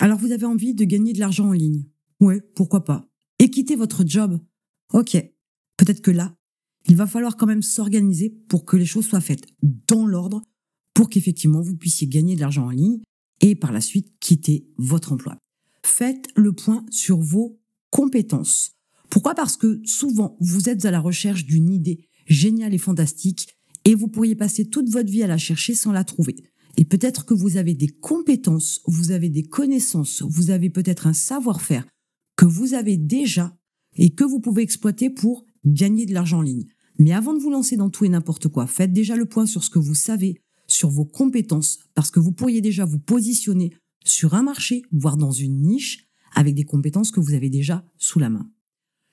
[0.00, 1.84] Alors vous avez envie de gagner de l'argent en ligne.
[2.20, 3.06] Ouais, pourquoi pas.
[3.38, 4.40] Et quitter votre job.
[4.94, 5.16] Ok.
[5.76, 6.34] Peut-être que là,
[6.88, 10.42] il va falloir quand même s'organiser pour que les choses soient faites dans l'ordre
[10.94, 13.00] pour qu'effectivement vous puissiez gagner de l'argent en ligne
[13.42, 15.36] et par la suite quitter votre emploi.
[15.84, 17.60] Faites le point sur vos
[17.90, 18.72] compétences.
[19.10, 19.34] Pourquoi?
[19.34, 23.48] Parce que souvent, vous êtes à la recherche d'une idée géniale et fantastique
[23.84, 26.36] et vous pourriez passer toute votre vie à la chercher sans la trouver.
[26.76, 31.12] Et peut-être que vous avez des compétences, vous avez des connaissances, vous avez peut-être un
[31.12, 31.86] savoir-faire
[32.36, 33.56] que vous avez déjà
[33.96, 36.66] et que vous pouvez exploiter pour gagner de l'argent en ligne.
[36.98, 39.64] Mais avant de vous lancer dans tout et n'importe quoi, faites déjà le point sur
[39.64, 43.72] ce que vous savez, sur vos compétences, parce que vous pourriez déjà vous positionner
[44.04, 48.18] sur un marché, voire dans une niche, avec des compétences que vous avez déjà sous
[48.18, 48.50] la main.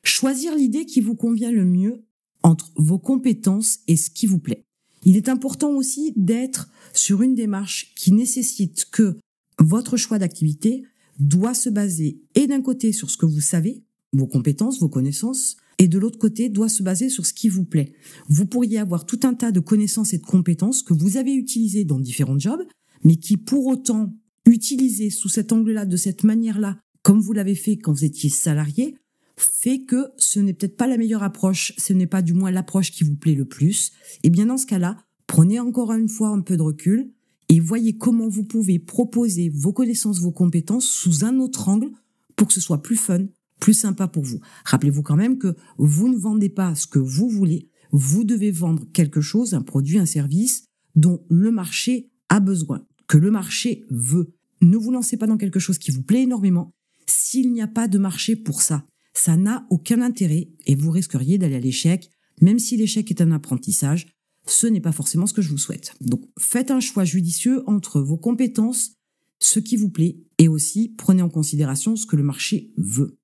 [0.03, 2.05] Choisir l'idée qui vous convient le mieux
[2.43, 4.66] entre vos compétences et ce qui vous plaît.
[5.03, 9.17] Il est important aussi d'être sur une démarche qui nécessite que
[9.59, 10.83] votre choix d'activité
[11.19, 15.57] doit se baser et d'un côté sur ce que vous savez, vos compétences, vos connaissances,
[15.79, 17.93] et de l'autre côté doit se baser sur ce qui vous plaît.
[18.29, 21.85] Vous pourriez avoir tout un tas de connaissances et de compétences que vous avez utilisées
[21.85, 22.63] dans différents jobs,
[23.03, 24.13] mais qui pour autant
[24.45, 28.95] utilisées sous cet angle-là, de cette manière-là, comme vous l'avez fait quand vous étiez salarié,
[29.37, 32.91] fait que ce n'est peut-être pas la meilleure approche, ce n'est pas du moins l'approche
[32.91, 33.91] qui vous plaît le plus.
[34.23, 37.11] Et bien dans ce cas-là, prenez encore une fois un peu de recul
[37.49, 41.91] et voyez comment vous pouvez proposer vos connaissances, vos compétences sous un autre angle
[42.35, 43.25] pour que ce soit plus fun,
[43.59, 44.39] plus sympa pour vous.
[44.65, 48.85] Rappelez-vous quand même que vous ne vendez pas ce que vous voulez, vous devez vendre
[48.91, 50.65] quelque chose, un produit, un service
[50.95, 54.33] dont le marché a besoin, que le marché veut.
[54.61, 56.71] Ne vous lancez pas dans quelque chose qui vous plaît énormément
[57.05, 58.85] s'il n'y a pas de marché pour ça
[59.17, 62.09] ça n'a aucun intérêt et vous risqueriez d'aller à l'échec,
[62.41, 64.07] même si l'échec est un apprentissage.
[64.45, 65.93] Ce n'est pas forcément ce que je vous souhaite.
[66.01, 68.93] Donc faites un choix judicieux entre vos compétences,
[69.39, 73.17] ce qui vous plaît, et aussi prenez en considération ce que le marché veut.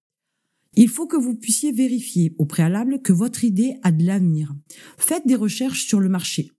[0.76, 4.56] Il faut que vous puissiez vérifier au préalable que votre idée a de l'avenir.
[4.98, 6.52] Faites des recherches sur le marché.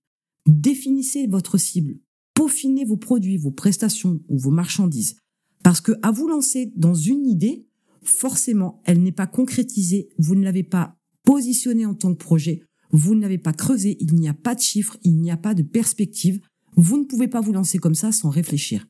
[0.47, 1.99] Définissez votre cible.
[2.35, 5.17] Peaufinez vos produits, vos prestations ou vos marchandises.
[5.65, 7.67] Parce que à vous lancer dans une idée,
[8.05, 13.15] forcément, elle n'est pas concrétisée, vous ne l'avez pas positionnée en tant que projet, vous
[13.15, 15.63] ne l'avez pas creusé, il n'y a pas de chiffres, il n'y a pas de
[15.63, 16.41] perspective,
[16.77, 18.87] vous ne pouvez pas vous lancer comme ça sans réfléchir.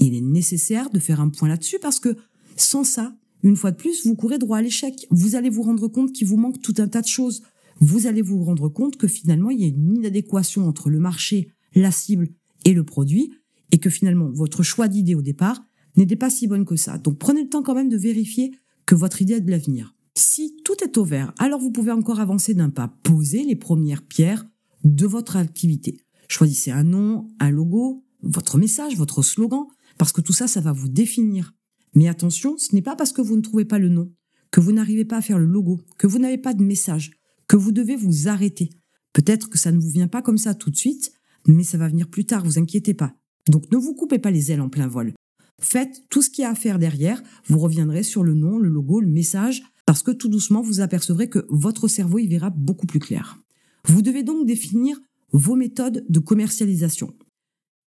[0.00, 2.16] Il est nécessaire de faire un point là-dessus parce que
[2.56, 5.06] sans ça, une fois de plus, vous courez droit à l'échec.
[5.10, 7.42] Vous allez vous rendre compte qu'il vous manque tout un tas de choses.
[7.80, 11.48] Vous allez vous rendre compte que finalement, il y a une inadéquation entre le marché,
[11.74, 12.28] la cible
[12.64, 13.32] et le produit
[13.70, 15.62] et que finalement, votre choix d'idée au départ
[15.96, 16.98] n'était pas si bonne que ça.
[16.98, 18.52] Donc prenez le temps quand même de vérifier
[18.86, 19.94] que votre idée a de l'avenir.
[20.16, 24.06] Si tout est au vert, alors vous pouvez encore avancer d'un pas, poser les premières
[24.06, 24.46] pierres
[24.84, 25.98] de votre activité.
[26.28, 29.66] Choisissez un nom, un logo, votre message, votre slogan,
[29.98, 31.52] parce que tout ça, ça va vous définir.
[31.94, 34.12] Mais attention, ce n'est pas parce que vous ne trouvez pas le nom,
[34.50, 37.12] que vous n'arrivez pas à faire le logo, que vous n'avez pas de message,
[37.48, 38.70] que vous devez vous arrêter.
[39.12, 41.12] Peut-être que ça ne vous vient pas comme ça tout de suite,
[41.46, 43.14] mais ça va venir plus tard, vous inquiétez pas.
[43.48, 45.12] Donc ne vous coupez pas les ailes en plein vol.
[45.60, 47.22] Faites tout ce qu'il y a à faire derrière.
[47.46, 51.28] Vous reviendrez sur le nom, le logo, le message, parce que tout doucement, vous apercevrez
[51.28, 53.38] que votre cerveau y verra beaucoup plus clair.
[53.86, 54.98] Vous devez donc définir
[55.32, 57.14] vos méthodes de commercialisation.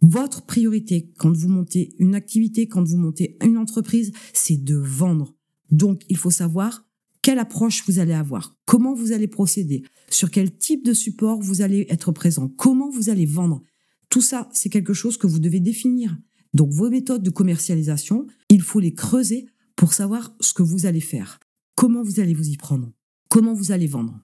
[0.03, 5.35] Votre priorité quand vous montez une activité, quand vous montez une entreprise, c'est de vendre.
[5.71, 6.87] Donc, il faut savoir
[7.23, 11.63] quelle approche vous allez avoir, comment vous allez procéder, sur quel type de support vous
[11.63, 13.63] allez être présent, comment vous allez vendre.
[14.11, 16.17] Tout ça, c'est quelque chose que vous devez définir.
[16.55, 19.47] Donc vos méthodes de commercialisation, il faut les creuser
[19.77, 21.39] pour savoir ce que vous allez faire,
[21.75, 22.93] comment vous allez vous y prendre,
[23.29, 24.21] comment vous allez vendre.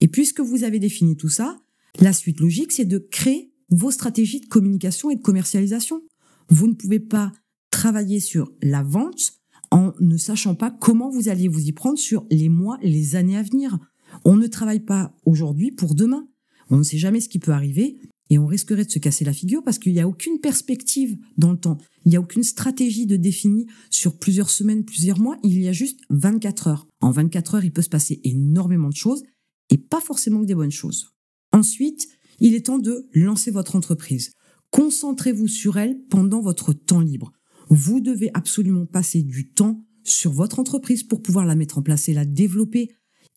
[0.00, 1.58] Et puisque vous avez défini tout ça,
[1.98, 6.02] la suite logique, c'est de créer vos stratégies de communication et de commercialisation.
[6.48, 7.32] Vous ne pouvez pas
[7.70, 12.26] travailler sur la vente en ne sachant pas comment vous allez vous y prendre sur
[12.30, 13.78] les mois, les années à venir.
[14.24, 16.28] On ne travaille pas aujourd'hui pour demain.
[16.70, 17.98] On ne sait jamais ce qui peut arriver
[18.30, 21.50] et on risquerait de se casser la figure parce qu'il n'y a aucune perspective dans
[21.50, 21.78] le temps.
[22.04, 25.36] Il n'y a aucune stratégie de définie sur plusieurs semaines, plusieurs mois.
[25.42, 26.86] Il y a juste 24 heures.
[27.00, 29.24] En 24 heures, il peut se passer énormément de choses
[29.68, 31.10] et pas forcément que des bonnes choses.
[31.52, 34.32] Ensuite, il est temps de lancer votre entreprise.
[34.70, 37.32] Concentrez-vous sur elle pendant votre temps libre.
[37.68, 42.08] Vous devez absolument passer du temps sur votre entreprise pour pouvoir la mettre en place
[42.08, 42.90] et la développer.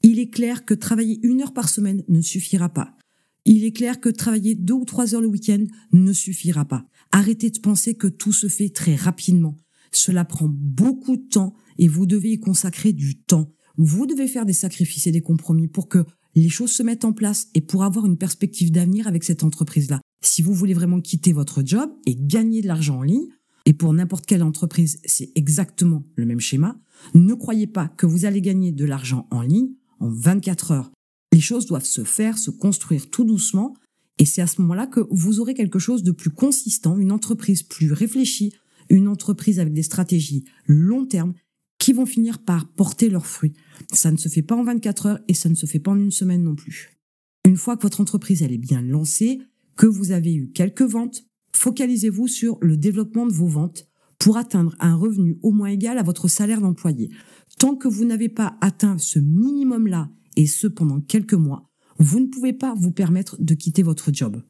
[0.04, 2.96] Il est clair que travailler une heure par semaine ne suffira pas.
[3.46, 6.86] Il est clair que travailler deux ou trois heures le week-end ne suffira pas.
[7.12, 9.58] Arrêtez de penser que tout se fait très rapidement.
[9.92, 13.52] Cela prend beaucoup de temps et vous devez y consacrer du temps.
[13.78, 16.06] Vous devez faire des sacrifices et des compromis pour que
[16.36, 20.02] les choses se mettent en place et pour avoir une perspective d'avenir avec cette entreprise-là.
[20.22, 23.28] Si vous voulez vraiment quitter votre job et gagner de l'argent en ligne,
[23.66, 26.78] et pour n'importe quelle entreprise, c'est exactement le même schéma.
[27.14, 30.92] Ne croyez pas que vous allez gagner de l'argent en ligne en 24 heures.
[31.34, 33.74] Les choses doivent se faire, se construire tout doucement,
[34.20, 37.64] et c'est à ce moment-là que vous aurez quelque chose de plus consistant, une entreprise
[37.64, 38.54] plus réfléchie,
[38.90, 41.34] une entreprise avec des stratégies long terme
[41.80, 43.54] qui vont finir par porter leurs fruits.
[43.92, 45.98] Ça ne se fait pas en 24 heures et ça ne se fait pas en
[45.98, 47.00] une semaine non plus.
[47.46, 49.42] Une fois que votre entreprise elle est bien lancée,
[49.76, 53.88] que vous avez eu quelques ventes, focalisez-vous sur le développement de vos ventes
[54.20, 57.10] pour atteindre un revenu au moins égal à votre salaire d'employé.
[57.58, 61.70] Tant que vous n'avez pas atteint ce minimum-là, et ce pendant quelques mois,
[62.00, 64.42] vous ne pouvez pas vous permettre de quitter votre job.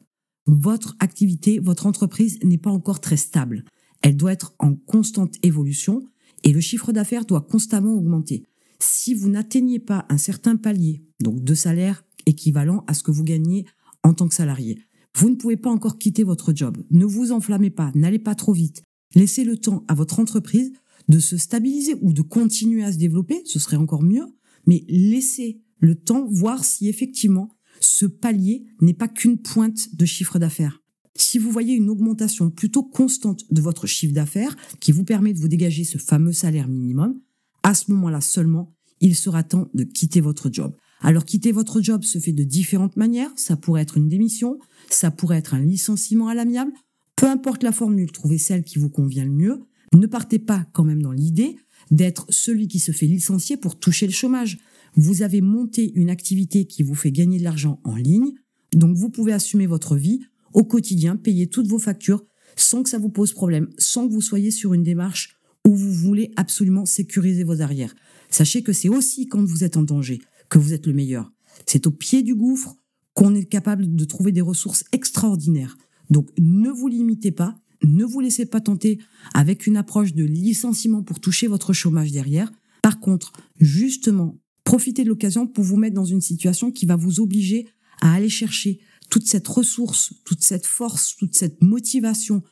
[0.46, 3.64] Votre activité, votre entreprise n'est pas encore très stable.
[4.02, 6.04] Elle doit être en constante évolution
[6.44, 8.44] et le chiffre d'affaires doit constamment augmenter.
[8.80, 13.24] Si vous n'atteignez pas un certain palier, donc de salaire équivalent à ce que vous
[13.24, 13.66] gagnez
[14.04, 14.80] en tant que salarié,
[15.16, 16.84] vous ne pouvez pas encore quitter votre job.
[16.92, 18.84] Ne vous enflammez pas, n'allez pas trop vite.
[19.16, 20.74] Laissez le temps à votre entreprise
[21.08, 24.26] de se stabiliser ou de continuer à se développer, ce serait encore mieux,
[24.66, 27.50] mais laissez le temps voir si effectivement
[27.82, 30.82] ce palier n'est pas qu'une pointe de chiffre d'affaires.
[31.16, 35.40] Si vous voyez une augmentation plutôt constante de votre chiffre d'affaires qui vous permet de
[35.40, 37.20] vous dégager ce fameux salaire minimum,
[37.64, 40.74] à ce moment-là seulement, il sera temps de quitter votre job.
[41.02, 43.32] Alors quitter votre job se fait de différentes manières.
[43.36, 44.60] Ça pourrait être une démission,
[44.90, 46.72] ça pourrait être un licenciement à l'amiable.
[47.18, 49.60] Peu importe la formule, trouvez celle qui vous convient le mieux.
[49.94, 51.58] Ne partez pas quand même dans l'idée
[51.92, 54.60] d'être celui qui se fait licencier pour toucher le chômage.
[54.96, 58.34] Vous avez monté une activité qui vous fait gagner de l'argent en ligne,
[58.74, 60.22] donc vous pouvez assumer votre vie
[60.54, 62.24] au quotidien, payer toutes vos factures
[62.56, 65.92] sans que ça vous pose problème, sans que vous soyez sur une démarche où vous
[65.92, 67.96] voulez absolument sécuriser vos arrières.
[68.30, 71.32] Sachez que c'est aussi quand vous êtes en danger que vous êtes le meilleur.
[71.66, 72.76] C'est au pied du gouffre
[73.14, 75.78] qu'on est capable de trouver des ressources extraordinaires.
[76.10, 79.00] Donc ne vous limitez pas, ne vous laissez pas tenter
[79.34, 82.52] avec une approche de licenciement pour toucher votre chômage derrière.
[82.82, 87.20] Par contre, justement, profitez de l'occasion pour vous mettre dans une situation qui va vous
[87.20, 87.68] obliger
[88.02, 88.80] à aller chercher
[89.10, 92.44] toute cette ressource, toute cette force, toute cette motivation,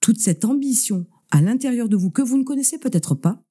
[0.00, 3.42] toute cette ambition à l'intérieur de vous que vous ne connaissez peut-être pas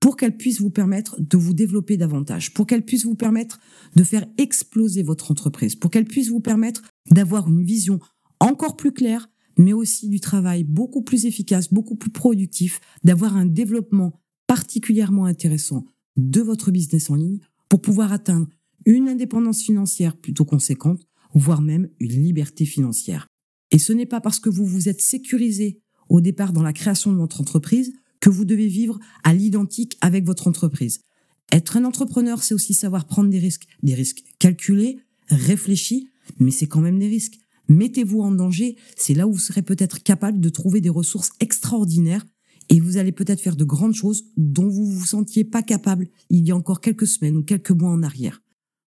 [0.00, 3.58] pour qu'elle puisse vous permettre de vous développer davantage, pour qu'elle puisse vous permettre
[3.96, 7.98] de faire exploser votre entreprise, pour qu'elle puisse vous permettre d'avoir une vision
[8.40, 9.28] encore plus claire,
[9.58, 15.86] mais aussi du travail beaucoup plus efficace, beaucoup plus productif, d'avoir un développement particulièrement intéressant
[16.16, 18.48] de votre business en ligne pour pouvoir atteindre
[18.84, 23.26] une indépendance financière plutôt conséquente, voire même une liberté financière.
[23.70, 27.12] Et ce n'est pas parce que vous vous êtes sécurisé au départ dans la création
[27.12, 31.00] de votre entreprise que vous devez vivre à l'identique avec votre entreprise.
[31.52, 34.98] Être un entrepreneur, c'est aussi savoir prendre des risques, des risques calculés,
[35.28, 36.08] réfléchis,
[36.38, 37.38] mais c'est quand même des risques.
[37.68, 42.24] Mettez-vous en danger, c'est là où vous serez peut-être capable de trouver des ressources extraordinaires
[42.68, 46.46] et vous allez peut-être faire de grandes choses dont vous vous sentiez pas capable il
[46.46, 48.42] y a encore quelques semaines ou quelques mois en arrière.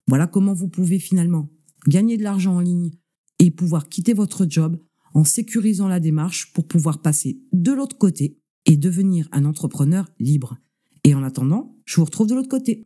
[0.07, 1.49] Voilà comment vous pouvez finalement
[1.87, 2.91] gagner de l'argent en ligne
[3.39, 4.79] et pouvoir quitter votre job
[5.13, 10.57] en sécurisant la démarche pour pouvoir passer de l'autre côté et devenir un entrepreneur libre.
[11.03, 12.85] Et en attendant, je vous retrouve de l'autre côté.